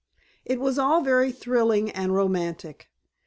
It 0.45 0.59
was 0.59 0.79
all 0.79 1.01
very 1.03 1.31
thrilling 1.31 1.91
and 1.91 2.15
romantic. 2.15 2.89